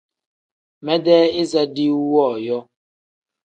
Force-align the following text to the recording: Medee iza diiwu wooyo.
Medee 0.85 1.27
iza 1.41 1.61
diiwu 1.75 2.03
wooyo. 2.13 2.57